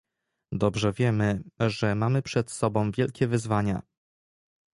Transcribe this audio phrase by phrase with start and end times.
[0.51, 3.81] Dobrze wiemy, że mamy przed sobą wielkie wyzwania